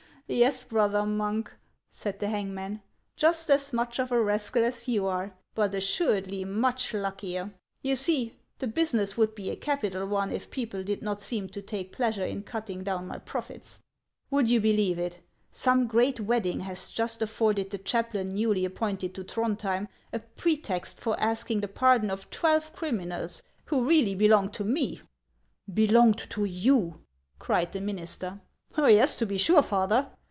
"Yes, 0.33 0.63
brother 0.63 1.05
monk," 1.05 1.51
said 1.89 2.21
the 2.21 2.29
hangman; 2.29 2.81
"just 3.17 3.49
as 3.49 3.73
much 3.73 3.99
of 3.99 4.13
a 4.13 4.21
rascal 4.23 4.63
as 4.63 4.87
you 4.87 5.05
are, 5.05 5.33
but 5.53 5.75
assuredly 5.75 6.45
much 6.45 6.93
luckier. 6.93 7.53
You 7.81 7.97
see, 7.97 8.35
the 8.59 8.67
business 8.67 9.17
would 9.17 9.35
be 9.35 9.49
a 9.49 9.57
capital 9.57 10.07
one 10.07 10.31
if 10.31 10.49
people 10.49 10.85
did 10.85 11.01
not 11.01 11.19
seem 11.19 11.49
to 11.49 11.61
take 11.61 11.91
pleasure 11.91 12.23
in 12.23 12.43
cutting 12.43 12.81
down 12.81 13.07
my 13.09 13.17
profits. 13.17 13.79
Would 14.29 14.49
you 14.49 14.61
believe 14.61 14.97
it, 14.97 15.19
some 15.51 15.85
great 15.85 16.21
wedding 16.21 16.61
has 16.61 16.93
just 16.93 17.21
afforded 17.21 17.69
the 17.69 17.77
chaplain 17.77 18.29
newly 18.29 18.63
appointed 18.63 19.13
to 19.15 19.25
Throndhjem 19.25 19.89
a 20.13 20.19
pretext 20.19 21.01
for 21.01 21.19
asking 21.19 21.59
the 21.59 21.67
pardon 21.67 22.09
of 22.09 22.29
twelve 22.29 22.71
criminals 22.71 23.43
who 23.65 23.85
really 23.85 24.15
belonged 24.15 24.53
to 24.53 24.63
me?"" 24.63 25.01
Belonged 25.73 26.25
to 26.29 26.45
you!" 26.45 27.01
cried 27.37 27.73
the 27.73 27.81
minister." 27.81 28.39
Yes, 28.77 29.17
to 29.17 29.25
be 29.25 29.37
sure, 29.37 29.61
Father. 29.61 30.09